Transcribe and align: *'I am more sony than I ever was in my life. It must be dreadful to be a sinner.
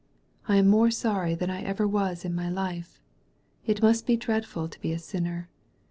*'I 0.47 0.55
am 0.55 0.67
more 0.67 0.87
sony 0.87 1.37
than 1.37 1.51
I 1.51 1.61
ever 1.61 1.87
was 1.87 2.25
in 2.25 2.33
my 2.33 2.49
life. 2.49 2.99
It 3.67 3.83
must 3.83 4.07
be 4.07 4.17
dreadful 4.17 4.67
to 4.67 4.81
be 4.81 4.91
a 4.93 4.97
sinner. 4.97 5.47